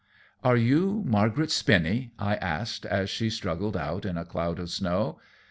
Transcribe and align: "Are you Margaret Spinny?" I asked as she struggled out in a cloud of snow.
"Are 0.43 0.57
you 0.57 1.03
Margaret 1.05 1.51
Spinny?" 1.51 2.11
I 2.17 2.33
asked 2.37 2.87
as 2.87 3.07
she 3.11 3.29
struggled 3.29 3.77
out 3.77 4.03
in 4.03 4.17
a 4.17 4.25
cloud 4.25 4.57
of 4.57 4.71
snow. 4.71 5.19